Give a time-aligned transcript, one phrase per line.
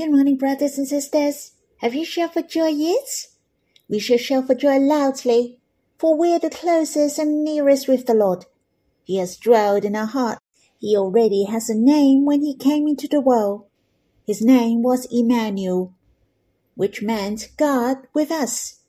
[0.00, 1.52] Good morning, brothers and sisters.
[1.82, 3.26] Have you shouted for joy yet?
[3.86, 5.60] We shall shout for joy loudly,
[5.98, 8.46] for we are the closest and nearest with the Lord.
[9.04, 10.38] He has dwelled in our heart.
[10.78, 13.66] He already has a name when he came into the world.
[14.26, 15.92] His name was Emmanuel,
[16.76, 18.80] which meant God with us.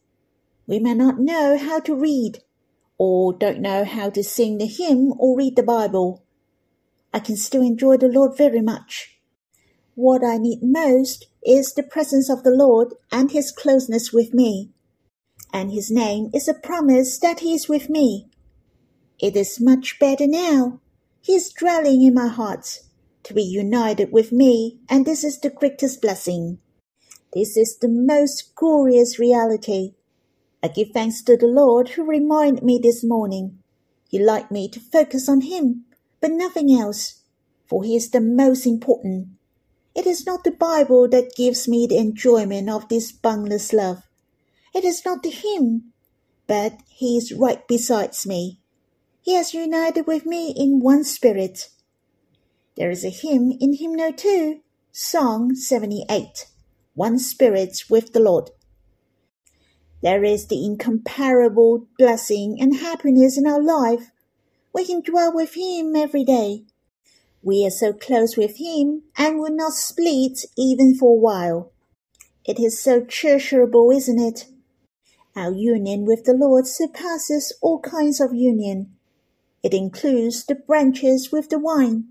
[0.66, 2.40] We may not know how to read,
[2.98, 6.24] or don't know how to sing the hymn or read the Bible.
[7.14, 9.11] I can still enjoy the Lord very much.
[10.02, 14.72] What I need most is the presence of the Lord and his closeness with me.
[15.54, 18.28] And his name is a promise that he is with me.
[19.20, 20.80] It is much better now.
[21.22, 22.80] He is dwelling in my heart
[23.22, 26.58] to be united with me, and this is the greatest blessing.
[27.34, 29.94] This is the most glorious reality.
[30.64, 33.60] I give thanks to the Lord who reminded me this morning.
[34.10, 35.86] He liked me to focus on Him,
[36.20, 37.22] but nothing else,
[37.68, 39.38] for He is the most important.
[39.94, 44.04] It is not the Bible that gives me the enjoyment of this boundless love.
[44.74, 45.92] It is not the hymn,
[46.48, 48.60] but He is right besides me.
[49.22, 51.70] He has united with me in one spirit.
[52.78, 54.62] There is a hymn in hymnal 2,
[54.94, 56.48] Song 78,
[56.96, 58.50] One Spirit with the Lord.
[60.02, 64.12] There is the incomparable blessing and happiness in our life.
[64.74, 66.64] We can dwell with Him every day.
[67.44, 71.72] We are so close with Him and will not split even for a while.
[72.46, 74.48] It is so treasurable, isn't it?
[75.36, 78.96] Our union with the Lord surpasses all kinds of union.
[79.64, 82.10] It includes the branches with the vine.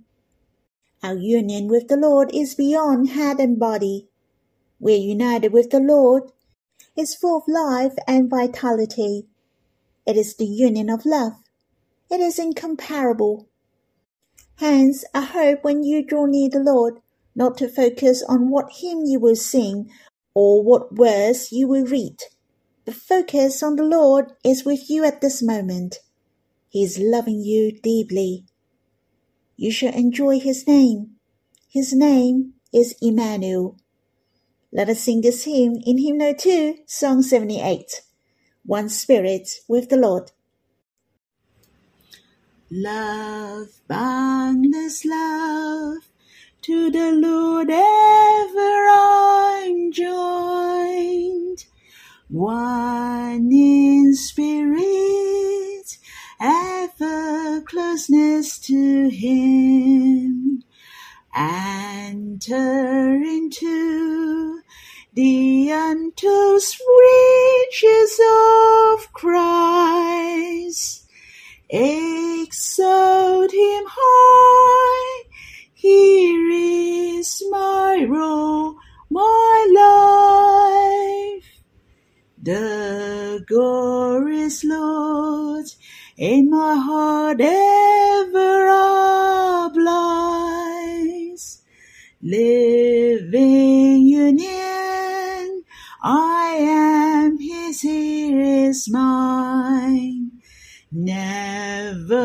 [1.03, 4.09] Our union with the Lord is beyond head and body.
[4.79, 6.31] We're united with the Lord.
[6.97, 9.27] It's full of life and vitality.
[10.07, 11.35] It is the union of love.
[12.11, 13.50] It is incomparable.
[14.61, 17.01] Hence, I hope when you draw near the Lord,
[17.35, 19.91] not to focus on what hymn you will sing
[20.35, 22.19] or what verse you will read.
[22.85, 26.01] The focus on the Lord is with you at this moment.
[26.69, 28.45] He is loving you deeply.
[29.57, 31.13] You shall enjoy his name.
[31.67, 33.79] His name is Emmanuel.
[34.75, 38.03] Let us sing this hymn in hymn 2, song 78.
[38.67, 40.33] One spirit with the Lord.
[42.73, 46.09] Love, boundless love,
[46.63, 51.65] to the Lord ever I'm joined.
[52.29, 55.99] One in spirit,
[56.41, 60.63] ever closeness to him.
[61.35, 64.61] Enter into
[65.13, 66.63] the untold
[67.01, 68.21] riches
[68.95, 71.00] of Christ.
[71.73, 75.23] Exalt him high.
[75.73, 78.75] Here is my role,
[79.09, 79.67] my
[81.43, 81.63] life.
[82.43, 85.67] The glorious Lord
[86.17, 88.67] in my heart ever
[89.71, 91.63] oblies.
[92.21, 95.63] Living union,
[96.03, 100.10] I am his, he is mine.
[100.93, 102.17] Never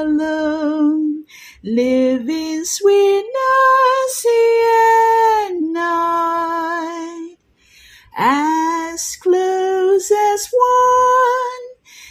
[0.00, 1.26] alone,
[1.62, 4.26] living sweetness
[5.44, 7.36] and night.
[8.16, 11.66] As close as one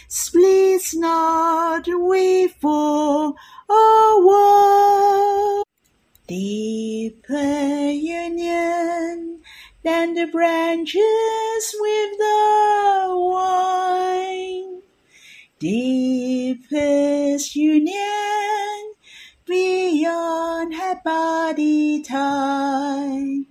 [0.06, 3.34] splits not we for
[3.68, 5.64] a world.
[6.28, 9.42] Deeper union
[9.82, 14.31] than the branches with the wine.
[15.62, 18.94] Deepest union
[19.46, 23.42] beyond her body tie.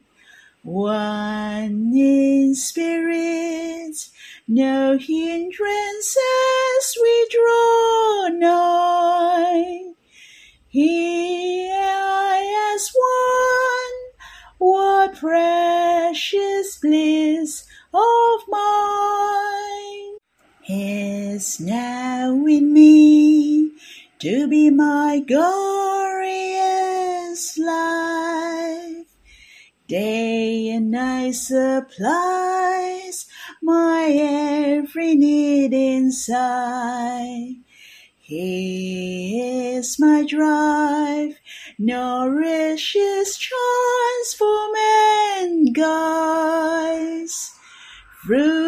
[0.62, 4.10] One in spirit,
[4.46, 6.18] no hindrances
[7.02, 8.01] we draw
[24.70, 26.38] my glorious
[27.58, 29.08] life.
[29.88, 33.26] Day and night supplies
[33.62, 37.56] my every need inside.
[38.20, 41.38] He is my drive,
[41.78, 47.52] nourishes, transform and guides.
[48.26, 48.61] Through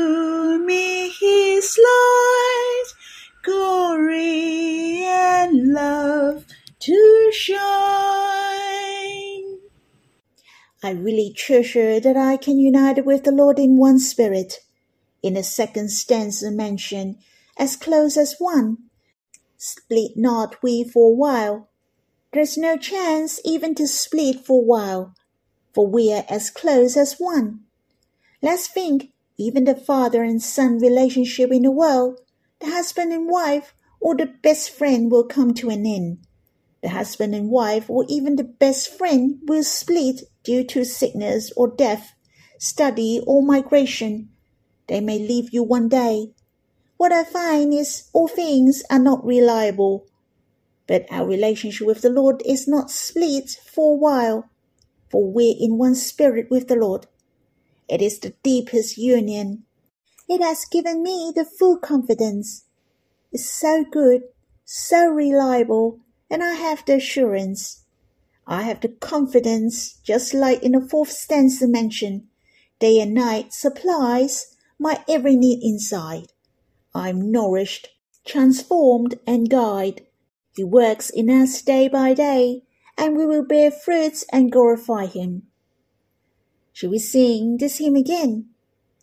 [7.43, 7.59] shine.
[10.81, 14.59] I really treasure that I can unite with the Lord in one spirit.
[15.21, 17.17] In the second stanza mentioned,
[17.57, 18.77] as close as one.
[19.57, 21.67] Split not we for a while.
[22.31, 25.13] There's no chance even to split for a while,
[25.73, 27.61] for we are as close as one.
[28.41, 32.21] Let's think, even the father and son relationship in the world,
[32.59, 36.19] the husband and wife, or the best friend will come to an end.
[36.83, 41.69] The husband and wife, or even the best friend, will split due to sickness or
[41.69, 42.11] death,
[42.59, 44.29] study or migration.
[44.87, 46.33] They may leave you one day.
[46.97, 50.07] What I find is all things are not reliable.
[50.85, 54.49] But our relationship with the Lord is not split for a while,
[55.09, 57.07] for we're in one spirit with the Lord.
[57.87, 59.63] It is the deepest union.
[60.27, 62.65] It has given me the full confidence.
[63.31, 64.23] It's so good,
[64.65, 67.83] so reliable, and I have the assurance.
[68.45, 72.27] I have the confidence, just like in the fourth stanza mentioned,
[72.79, 76.33] day and night supplies my every need inside.
[76.93, 77.87] I'm nourished,
[78.25, 80.05] transformed, and guided.
[80.55, 82.63] He works in us day by day,
[82.97, 85.43] and we will bear fruits and glorify Him.
[86.73, 88.49] Shall we sing this hymn again?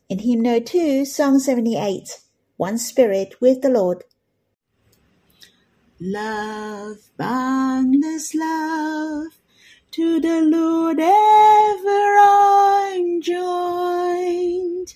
[0.09, 2.19] In hymn no 2, song 78,
[2.57, 4.05] One Spirit with the Lord.
[6.03, 9.39] Love, boundless love,
[9.91, 14.95] to the Lord ever I'm joined.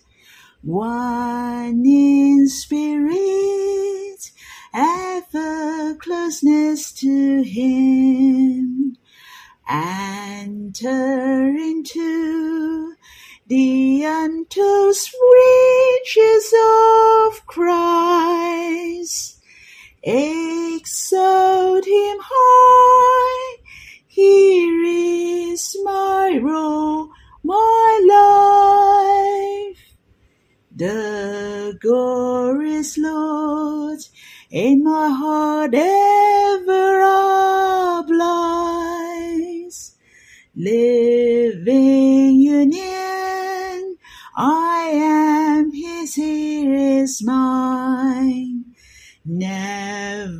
[0.62, 4.30] One in spirit,
[4.72, 8.96] ever closeness to Him.
[9.68, 12.94] Enter into
[13.46, 14.96] the untold
[15.34, 16.54] riches
[17.28, 19.33] of Christ
[20.06, 23.56] Exalt him high.
[24.06, 27.08] Here is my role,
[27.42, 28.00] my
[29.66, 29.96] life.
[30.76, 34.00] The glorious Lord
[34.50, 37.00] in my heart ever
[38.04, 39.94] oblies.
[40.54, 43.96] Living union,
[44.36, 48.64] I am his, here is mine
[49.24, 49.93] never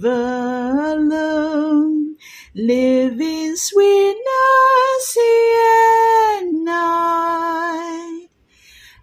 [0.04, 2.16] alone,
[2.54, 8.28] living sweetness day and night,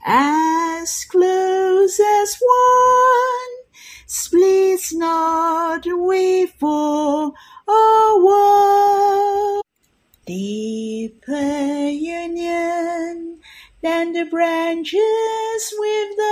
[0.06, 3.54] as close as one
[4.06, 7.34] splits not we for
[7.68, 9.62] a while.
[10.26, 13.40] Deeper union
[13.82, 16.31] than the branches with the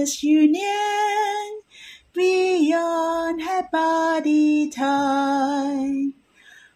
[0.00, 1.60] deepest union
[2.14, 6.06] beyond her body tie.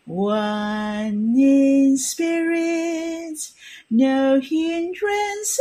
[0.05, 3.39] One in spirit,
[3.91, 5.61] no hindrances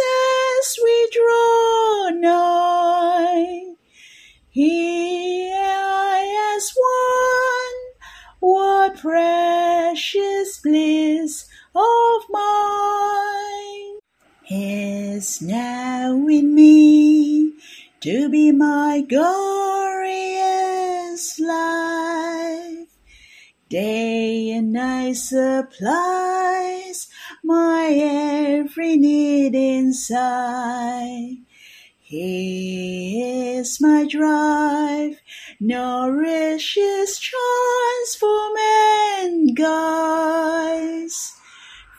[0.84, 3.76] we draw nigh.
[4.50, 7.80] Here I as one,
[8.42, 13.13] what precious bliss of mine
[14.54, 17.54] is now in me
[18.02, 19.40] to be my glorious
[21.40, 22.90] life.
[23.70, 27.08] Day and night supplies
[27.44, 31.38] my every need inside.
[32.00, 35.20] He is my drive,
[35.60, 38.60] nourishes, transforms,
[39.18, 41.34] and guides.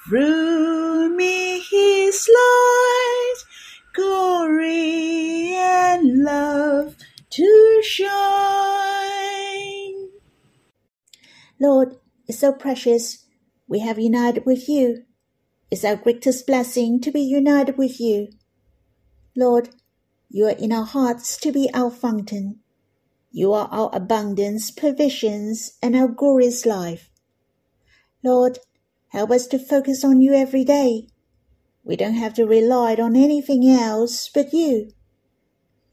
[0.06, 3.34] Through me his light,
[3.94, 6.96] glory and love
[7.30, 8.04] to shine.
[11.58, 11.96] Lord,
[12.28, 13.24] it's so precious
[13.66, 15.04] we have united with you.
[15.70, 18.28] It's our greatest blessing to be united with you.
[19.34, 19.70] Lord,
[20.28, 22.60] you are in our hearts to be our fountain.
[23.32, 27.08] You are our abundance, provisions, and our glorious life.
[28.22, 28.58] Lord,
[29.14, 31.06] Help us to focus on you every day.
[31.84, 34.90] We don't have to rely on anything else but you.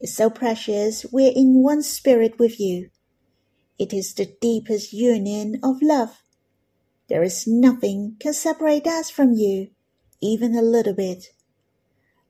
[0.00, 2.90] It's so precious we're in one spirit with you.
[3.78, 6.20] It is the deepest union of love.
[7.08, 9.68] There is nothing can separate us from you,
[10.20, 11.26] even a little bit.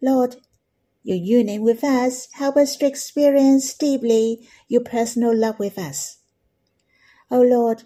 [0.02, 0.36] Lord,
[1.02, 6.18] your union with us help us to experience deeply your personal love with us.
[7.30, 7.84] O oh Lord,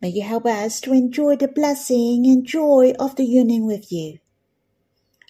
[0.00, 4.18] May you help us to enjoy the blessing and joy of the union with you.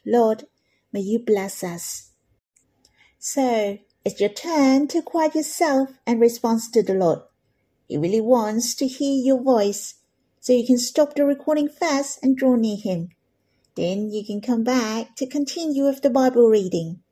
[0.07, 0.45] Lord,
[0.93, 2.11] may you bless us.
[3.19, 7.21] So, it's your turn to quiet yourself and respond to the Lord.
[7.89, 9.97] He really wants to hear your voice,
[10.41, 13.11] so you can stop the recording fast and draw near him.
[13.75, 17.03] Then you can come back to continue with the Bible reading.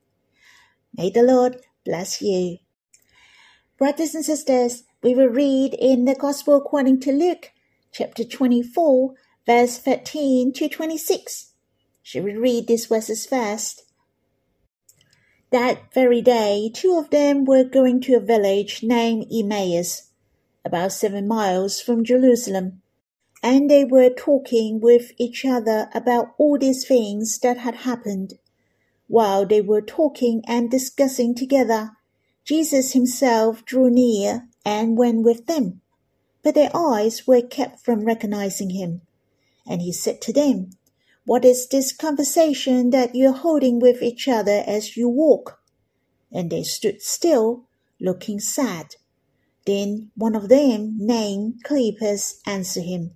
[0.97, 2.59] May the Lord bless you.
[3.77, 7.53] Brothers and sisters, we will read in the Gospel according to Luke,
[7.93, 9.15] chapter 24,
[9.47, 11.53] verse 13 to 26.
[12.03, 13.85] Shall we read these verses first?
[15.51, 20.11] That very day, two of them were going to a village named Emmaus,
[20.65, 22.83] about seven miles from Jerusalem,
[23.41, 28.35] and they were talking with each other about all these things that had happened.
[29.07, 31.93] While they were talking and discussing together,
[32.45, 35.81] Jesus himself drew near and went with them.
[36.43, 39.03] But their eyes were kept from recognizing him.
[39.67, 40.71] And he said to them,
[41.25, 45.61] What is this conversation that you are holding with each other as you walk?
[46.33, 47.65] And they stood still,
[48.01, 48.97] looking sad.
[49.67, 53.13] Then one of them, named Cleopas, answered him,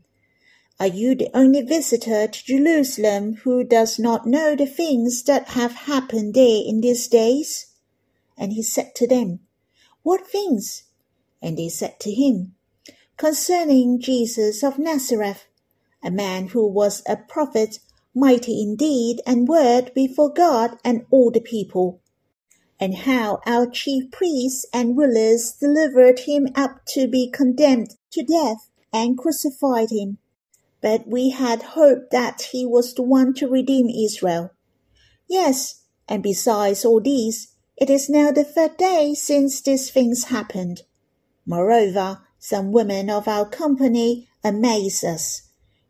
[0.79, 5.73] Are you the only visitor to Jerusalem who does not know the things that have
[5.73, 7.69] happened there in these days?
[8.37, 9.41] And he said to them,
[10.03, 10.83] What things?
[11.43, 12.55] And they said to him,
[13.17, 15.47] Concerning Jesus of Nazareth,
[16.03, 17.79] a man who was a prophet,
[18.15, 22.01] mighty in deed and word before God and all the people,
[22.79, 28.71] and how our chief priests and rulers delivered him up to be condemned to death
[28.93, 30.19] and crucified him.
[30.81, 34.51] But we had hoped that he was the one to redeem Israel.
[35.29, 40.83] Yes, and besides all these, it is now the third day since these things happened.
[41.47, 45.43] Moreover, some women of our company amazed us.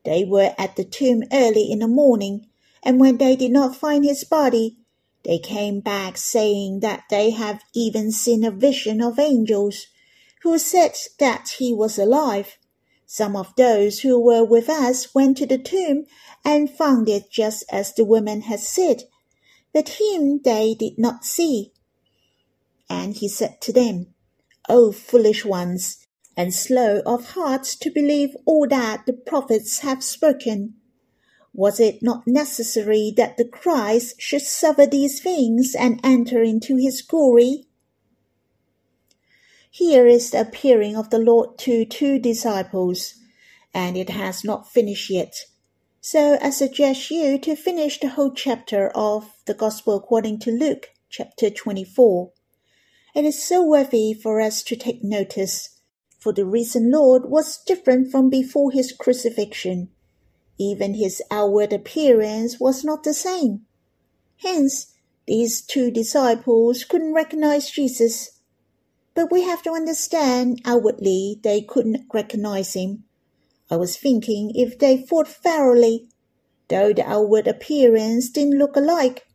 [0.05, 2.47] They were at the tomb early in the morning,
[2.83, 4.79] and when they did not find his body,
[5.25, 9.87] they came back saying that they have even seen a vision of angels,
[10.43, 12.59] who said that he was alive.
[13.07, 16.07] Some of those who were with us went to the tomb
[16.45, 19.05] and found it just as the women had said,
[19.73, 21.73] but him they did not see.
[22.91, 24.12] And he said to them,
[24.69, 30.75] O foolish ones, and slow of heart to believe all that the prophets have spoken.
[31.55, 37.03] Was it not necessary that the Christ should suffer these things and enter into his
[37.03, 37.67] glory?
[39.71, 43.15] Here is the appearing of the Lord to two disciples,
[43.75, 45.35] and it has not finished yet.
[46.01, 50.89] So I suggest you to finish the whole chapter of the Gospel according to Luke,
[51.09, 52.33] chapter 24.
[53.15, 55.69] It is so worthy for us to take notice,
[56.19, 59.91] for the risen Lord was different from before his crucifixion.
[60.59, 63.67] Even his outward appearance was not the same.
[64.39, 64.95] Hence,
[65.27, 68.41] these two disciples couldn't recognize Jesus.
[69.15, 73.05] But we have to understand outwardly they couldn't recognize him.
[73.71, 76.09] I was thinking if they thought thoroughly,
[76.69, 79.27] though the outward appearance didn't look alike,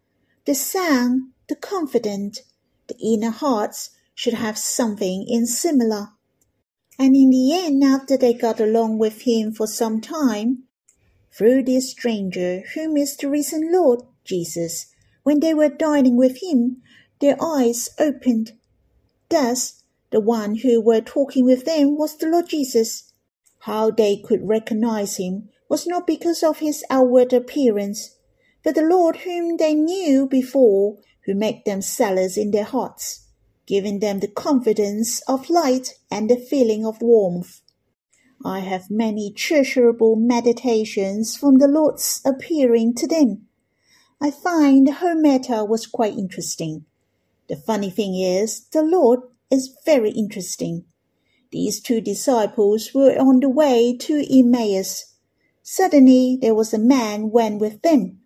[0.45, 2.41] the sound, the confidence,
[2.87, 6.09] the inner hearts should have something in similar.
[6.99, 10.63] And in the end, after they got along with him for some time,
[11.31, 14.87] through this stranger whom is the risen Lord Jesus,
[15.23, 16.81] when they were dining with him,
[17.19, 18.53] their eyes opened.
[19.29, 23.13] Thus, the one who were talking with them was the Lord Jesus.
[23.59, 28.15] How they could recognize him was not because of his outward appearance,
[28.63, 33.27] but the Lord whom they knew before who make them zealous in their hearts,
[33.67, 37.61] giving them the confidence of light and the feeling of warmth.
[38.45, 43.47] I have many treasurable meditations from the Lord's appearing to them.
[44.21, 46.85] I find her matter was quite interesting.
[47.49, 49.19] The funny thing is, the Lord
[49.51, 50.85] is very interesting.
[51.51, 55.13] These two disciples were on the way to Emmaus.
[55.61, 58.21] Suddenly there was a man went with them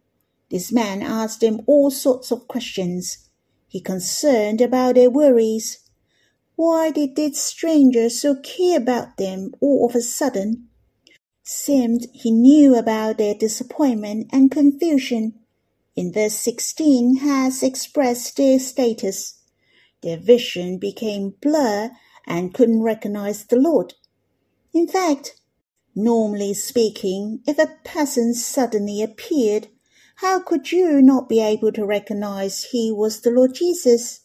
[0.52, 3.30] this man asked them all sorts of questions.
[3.70, 5.80] He concerned about their worries.
[6.58, 10.68] Why did this stranger so care about them all of a sudden?
[11.42, 15.40] Seemed he knew about their disappointment and confusion.
[15.96, 19.40] In verse 16 has expressed their status.
[20.04, 21.92] Their vision became blur
[22.28, 23.94] and couldn't recognize the Lord.
[24.74, 25.40] In fact,
[25.96, 29.70] normally speaking, if a person suddenly appeared
[30.22, 34.20] how could you not be able to recognize he was the Lord Jesus?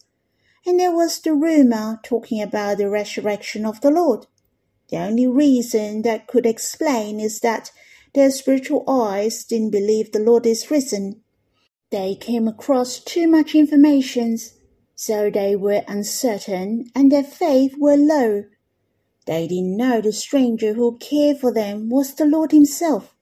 [0.66, 4.26] And there was the rumor talking about the resurrection of the Lord.
[4.90, 7.70] The only reason that could explain is that
[8.12, 11.22] their spiritual eyes didn't believe the Lord is risen.
[11.90, 14.36] They came across too much information,
[14.94, 18.44] so they were uncertain and their faith were low.
[19.24, 23.15] They didn't know the stranger who cared for them was the Lord Himself.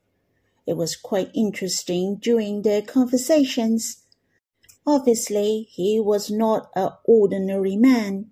[0.67, 4.03] It was quite interesting during their conversations.
[4.87, 8.31] Obviously, he was not an ordinary man.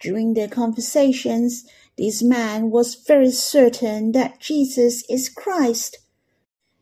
[0.00, 1.66] During their conversations,
[1.96, 5.98] this man was very certain that Jesus is Christ.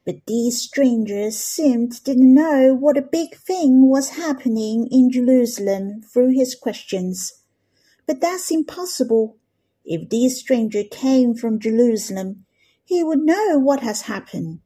[0.04, 6.30] But these strangers seemed to know what a big thing was happening in Jerusalem through
[6.30, 7.40] his questions.
[8.06, 9.38] But that's impossible.
[9.84, 12.44] If this stranger came from Jerusalem,
[12.84, 14.60] he would know what has happened.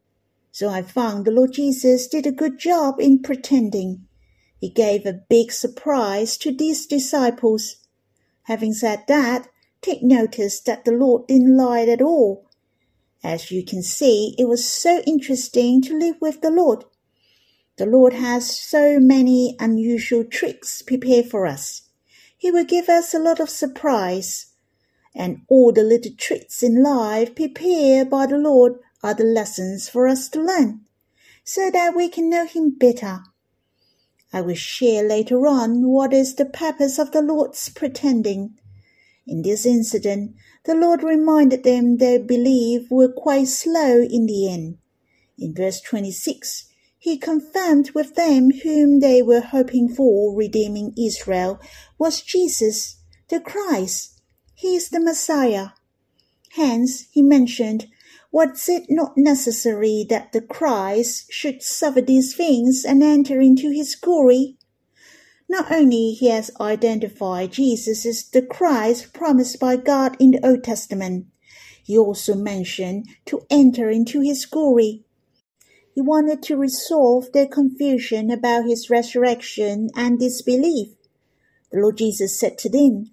[0.58, 4.08] So I found the Lord Jesus did a good job in pretending.
[4.60, 7.76] He gave a big surprise to these disciples.
[8.42, 9.46] Having said that,
[9.82, 12.44] take notice that the Lord didn't lie at all.
[13.22, 16.84] As you can see, it was so interesting to live with the Lord.
[17.76, 21.82] The Lord has so many unusual tricks prepared for us.
[22.36, 24.46] He will give us a lot of surprise.
[25.14, 30.06] And all the little tricks in life prepared by the Lord are the lessons for
[30.08, 30.80] us to learn,
[31.44, 33.22] so that we can know Him better.
[34.32, 38.58] I will share later on what is the purpose of the Lord's pretending.
[39.26, 44.78] In this incident, the Lord reminded them their belief were quite slow in the end.
[45.38, 51.60] In verse 26, he confirmed with them whom they were hoping for redeeming Israel
[51.96, 52.96] was Jesus,
[53.28, 54.20] the Christ.
[54.54, 55.68] He is the Messiah.
[56.50, 57.86] Hence, he mentioned,
[58.30, 63.94] Was it not necessary that the Christ should suffer these things and enter into his
[63.94, 64.58] glory?
[65.48, 70.62] Not only he has identified Jesus as the Christ promised by God in the Old
[70.62, 71.26] Testament,
[71.82, 75.04] he also mentioned to enter into his glory.
[75.94, 80.90] He wanted to resolve their confusion about his resurrection and disbelief.
[81.72, 83.10] The Lord Jesus said to them,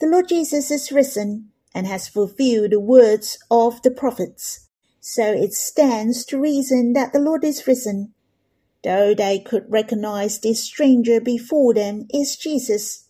[0.00, 4.68] The Lord Jesus is risen and has fulfilled the words of the prophets.
[5.00, 8.14] So it stands to reason that the Lord is risen
[8.84, 13.06] though they could recognize this stranger before them is Jesus.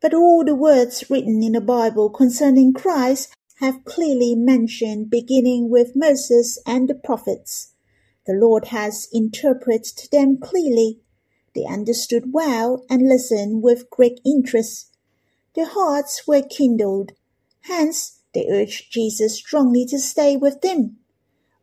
[0.00, 5.96] But all the words written in the Bible concerning Christ have clearly mentioned beginning with
[5.96, 7.72] Moses and the prophets.
[8.26, 11.00] The Lord has interpreted them clearly.
[11.54, 14.94] They understood well and listened with great interest.
[15.54, 17.12] Their hearts were kindled.
[17.68, 20.98] Hence, they urged Jesus strongly to stay with them.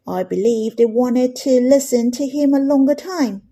[0.06, 3.44] I believe they wanted to listen to him a longer time.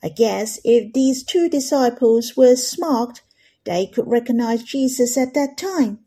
[0.00, 3.22] I guess if these two disciples were smart,
[3.64, 5.98] they could recognize Jesus at that time.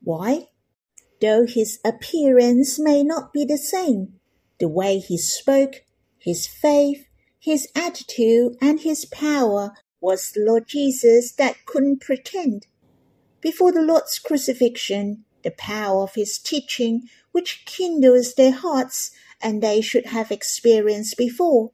[0.00, 0.48] Why?
[1.20, 4.20] Though his appearance may not be the same,
[4.60, 5.82] the way he spoke,
[6.18, 7.08] his faith,
[7.40, 12.66] his attitude, and his power was the Lord Jesus that couldn't pretend.
[13.44, 19.82] Before the Lord's crucifixion, the power of his teaching which kindles their hearts and they
[19.82, 21.70] should have experienced before.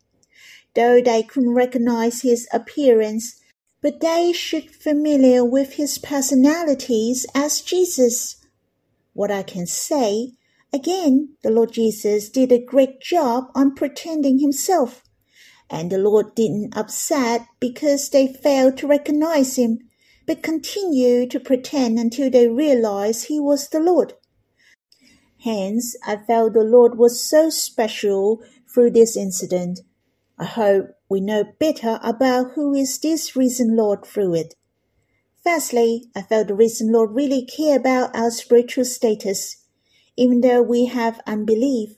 [0.75, 3.41] Though they couldn't recognize his appearance,
[3.81, 8.45] but they should familiar with his personalities as Jesus.
[9.13, 10.33] What I can say,
[10.73, 15.05] again, the Lord Jesus did a great job on pretending himself,
[15.71, 19.79] and the Lord didn't upset because they failed to recognize him,
[20.31, 24.12] but continued to pretend until they realized he was the Lord.
[25.43, 28.40] Hence, I felt the Lord was so special
[28.73, 29.81] through this incident.
[30.38, 34.55] I hope we know better about who is this risen Lord through it.
[35.43, 39.57] Firstly, I felt the risen Lord really care about our spiritual status.
[40.16, 41.97] Even though we have unbelief,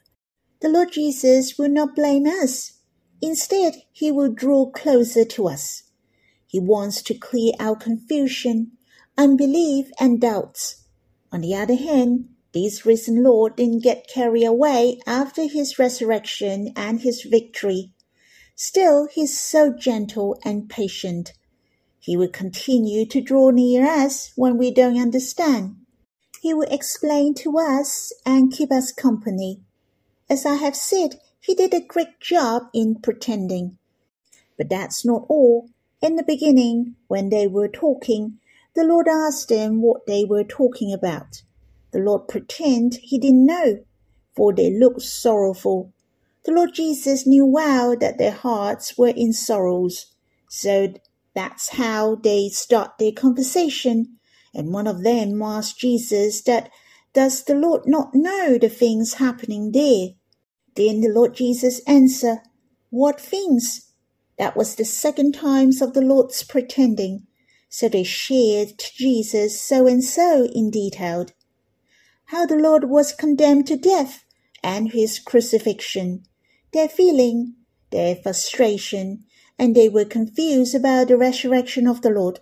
[0.63, 2.81] the Lord Jesus will not blame us.
[3.21, 5.83] Instead, he will draw closer to us.
[6.53, 8.73] He wants to clear our confusion,
[9.17, 10.85] unbelief, and doubts.
[11.33, 17.01] On the other hand, this risen Lord didn't get carried away after his resurrection and
[17.01, 17.95] his victory.
[18.55, 21.33] Still, he's so gentle and patient.
[21.99, 25.77] He will continue to draw near us when we don't understand.
[26.43, 29.63] He will explain to us and keep us company.
[30.29, 33.79] As I have said, he did a great job in pretending.
[34.59, 35.71] But that's not all.
[36.03, 38.41] In the beginning, when they were talking,
[38.75, 41.43] the Lord asked them what they were talking about.
[41.93, 43.85] The Lord pretended he didn't know,
[44.35, 45.93] for they looked sorrowful.
[46.45, 50.13] The Lord Jesus knew well that their hearts were in sorrows,
[50.49, 50.93] so
[51.37, 54.19] that's how they start their conversation.
[54.53, 56.69] And one of them asked Jesus that,
[57.15, 60.09] does the Lord not know the things happening there?
[60.75, 62.39] Then the Lord Jesus answered,
[62.91, 63.92] What things?
[64.43, 67.29] That was the second times of the Lord's pretending.
[67.69, 71.27] So they shared to Jesus so and so in detail.
[72.27, 74.25] how the Lord was condemned to death
[74.65, 76.25] and his crucifixion,
[76.73, 77.55] their feeling,
[77.93, 79.23] their frustration,
[79.61, 82.41] and they were confused about the resurrection of the Lord.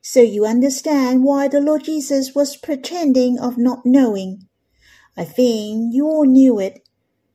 [0.00, 4.48] So you understand why the Lord Jesus was pretending of not knowing.
[5.16, 6.80] I think you all knew it.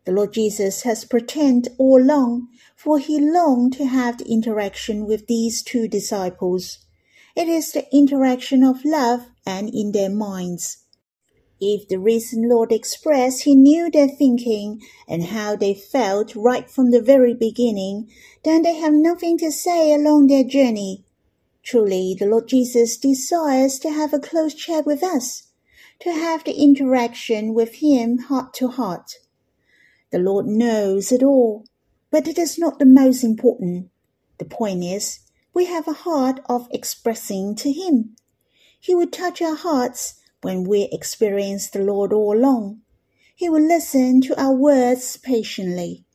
[0.03, 2.49] The Lord Jesus has pretended all along,
[2.87, 6.85] for he longed to have the interaction with these two disciples.
[7.35, 10.85] It is the interaction of love and in their minds.
[11.59, 16.91] If the risen Lord expressed he knew their thinking and how they felt right from
[16.91, 18.09] the very beginning,
[18.45, 21.03] then they have nothing to say along their journey.
[21.63, 25.49] Truly, the Lord Jesus desires to have a close chat with us,
[25.99, 29.15] to have the interaction with Him heart to heart.
[30.09, 31.65] The Lord knows it all,
[32.11, 33.89] but it is not the most important.
[34.37, 35.19] The point is,
[35.53, 38.15] we have a heart of expressing to Him.
[38.79, 42.81] He will touch our hearts when we experience the Lord all along.
[43.35, 46.05] He will listen to our words patiently,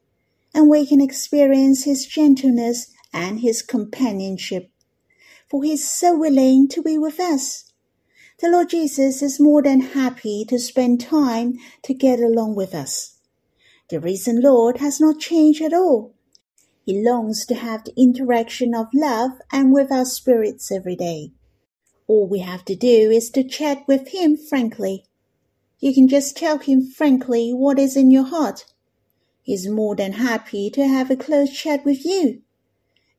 [0.54, 4.72] and we can experience His gentleness and His companionship
[5.52, 7.70] for he is so willing to be with us.
[8.40, 13.18] The Lord Jesus is more than happy to spend time to get along with us.
[13.92, 16.14] The risen Lord has not changed at all.
[16.86, 21.32] He longs to have the interaction of love and with our spirits every day.
[22.06, 25.04] All we have to do is to chat with Him frankly.
[25.78, 28.64] You can just tell Him frankly what is in your heart.
[29.42, 32.40] He's more than happy to have a close chat with you.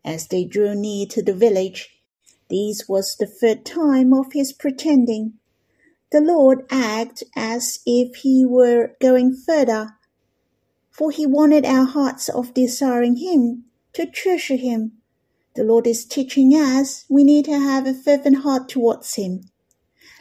[0.04, 2.00] As they drew near to the village,
[2.50, 5.34] this was the third time of his pretending.
[6.12, 10.00] The Lord acted as if he were going further,
[10.94, 14.94] for he wanted our hearts of desiring him, to treasure him.
[15.56, 19.42] The Lord is teaching us we need to have a fervent heart towards him.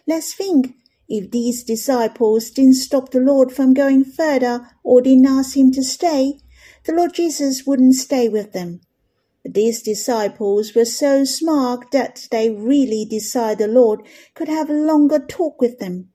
[0.06, 0.74] Let's think
[1.08, 5.82] if these disciples didn't stop the Lord from going further or didn't ask him to
[5.82, 6.38] stay,
[6.85, 8.80] the Lord Jesus wouldn't stay with them.
[9.42, 14.00] But these disciples were so smart that they really desired the Lord
[14.35, 16.11] could have a longer talk with them,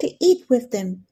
[0.00, 1.06] to eat with them.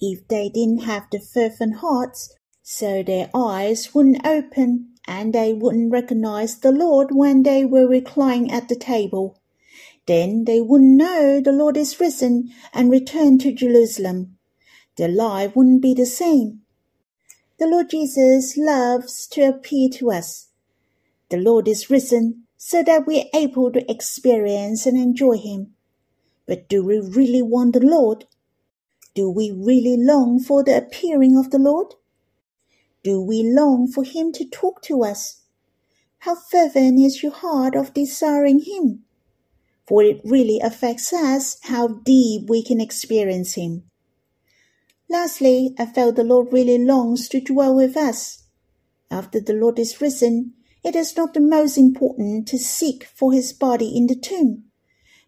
[0.00, 5.92] If they didn't have the fervent hearts, so their eyes wouldn't open and they wouldn't
[5.92, 9.40] recognize the Lord when they were reclining at the table.
[10.06, 14.38] Then they wouldn't know the Lord is risen and returned to Jerusalem.
[14.96, 16.60] Their life wouldn't be the same.
[17.58, 20.50] The Lord Jesus loves to appear to us
[21.30, 25.74] the Lord is risen so that we are able to experience and enjoy Him.
[26.46, 28.26] But do we really want the Lord?
[29.14, 31.94] Do we really long for the appearing of the Lord?
[33.02, 35.42] Do we long for Him to talk to us?
[36.18, 39.04] How fervent is your heart of desiring Him?
[39.86, 43.84] For it really affects us how deep we can experience Him.
[45.08, 48.44] Lastly, I felt the Lord really longs to dwell with us.
[49.10, 53.52] After the Lord is risen, it is not the most important to seek for his
[53.52, 54.69] body in the tomb,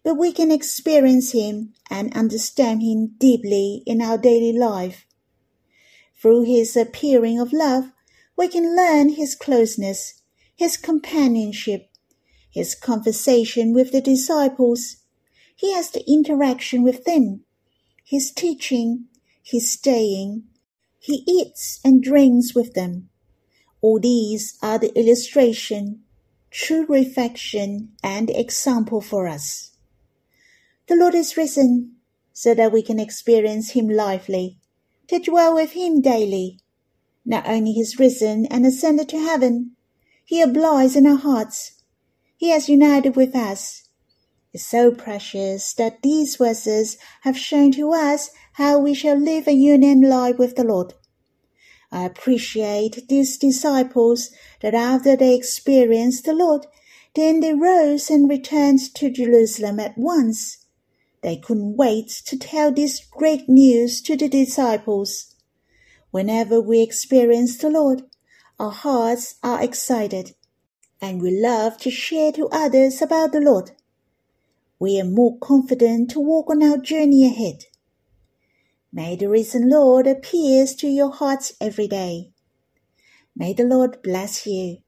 [0.03, 5.05] but we can experience him and understand him deeply in our daily life.
[6.21, 7.91] Through his appearing of love,
[8.37, 10.21] we can learn his closeness,
[10.55, 11.89] his companionship,
[12.49, 14.97] his conversation with the disciples.
[15.55, 17.45] He has the interaction with them,
[18.03, 19.05] his teaching,
[19.41, 20.43] his staying.
[20.99, 23.09] He eats and drinks with them.
[23.81, 26.03] All these are the illustration,
[26.49, 29.72] true reflection, and example for us.
[30.87, 31.95] The Lord is risen
[32.33, 34.59] so that we can experience Him lively,
[35.07, 36.59] to dwell with Him daily.
[37.25, 39.77] Not only He's risen and ascended to heaven,
[40.25, 41.83] He abides in our hearts.
[42.35, 43.83] He has united with us.
[44.51, 49.53] It's so precious that these verses have shown to us how we shall live a
[49.53, 50.93] union life with the Lord.
[51.93, 56.65] I appreciate these disciples that after they experienced the Lord,
[57.15, 60.62] then they rose and returned to Jerusalem at once.
[61.23, 65.35] They couldn't wait to tell this great news to the disciples.
[66.11, 68.03] Whenever we experience the Lord,
[68.59, 70.35] our hearts are excited,
[71.01, 73.71] and we love to share to others about the Lord.
[74.79, 77.63] We are more confident to walk on our journey ahead.
[78.91, 82.33] May the risen Lord appear to your hearts every day.
[83.35, 84.79] May the Lord bless you.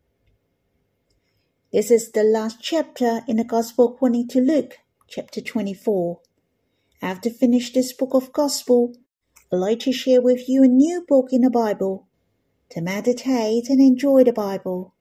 [1.72, 6.20] This is the last chapter in the Gospel according to Luke, chapter 24.
[7.02, 8.94] After finish this book of Gospel,
[9.54, 12.08] I'd like to share with you a new book in the Bible,
[12.72, 14.96] to meditate and enjoy the Bible,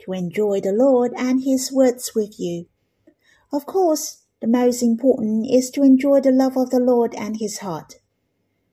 [0.00, 2.66] to enjoy the Lord and His words with you.
[3.52, 7.58] Of course, the most important is to enjoy the love of the Lord and His
[7.58, 7.94] heart.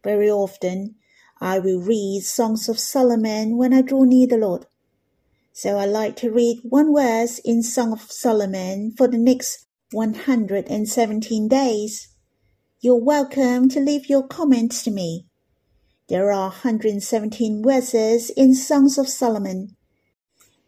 [0.03, 0.95] Very often,
[1.41, 4.67] I will read Songs of Solomon when I draw near the Lord.
[5.51, 11.47] So I like to read one verse in Song of Solomon for the next 117
[11.47, 12.09] days.
[12.79, 15.25] You're welcome to leave your comments to me.
[16.09, 19.75] There are 117 verses in Songs of Solomon.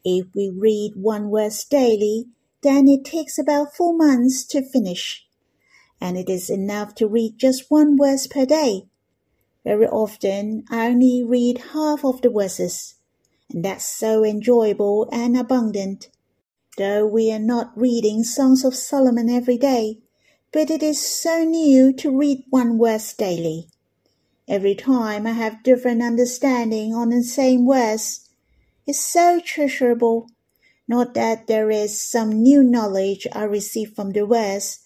[0.03, 2.29] If we read one verse daily,
[2.63, 5.23] then it takes about four months to finish.
[5.99, 8.87] And it is enough to read just one verse per day.
[9.63, 12.95] Very often, I only read half of the verses,
[13.51, 16.09] and that's so enjoyable and abundant.
[16.77, 19.99] Though we are not reading Songs of Solomon every day,
[20.53, 23.67] but it is so new to read one verse daily.
[24.47, 28.27] Every time I have different understanding on the same verse.
[28.87, 30.29] It's so treasurable.
[30.87, 34.79] Not that there is some new knowledge I receive from the verse,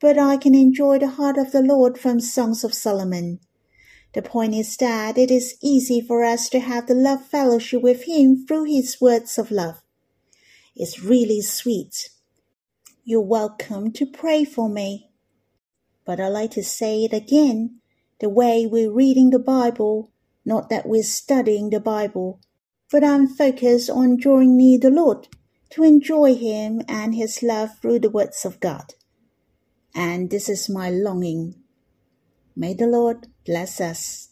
[0.00, 3.40] but I can enjoy the heart of the Lord from Songs of Solomon.
[4.14, 8.04] The point is that it is easy for us to have the love fellowship with
[8.04, 9.83] Him through His words of love.
[10.76, 12.10] It's really sweet.
[13.04, 15.10] You're welcome to pray for me.
[16.04, 17.80] But I like to say it again
[18.20, 20.10] the way we're reading the Bible,
[20.44, 22.40] not that we're studying the Bible,
[22.90, 25.28] but I'm focused on drawing near the Lord
[25.70, 28.94] to enjoy Him and His love through the words of God.
[29.94, 31.64] And this is my longing
[32.56, 34.30] May the Lord bless us.